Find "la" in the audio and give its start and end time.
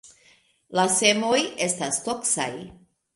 0.79-0.85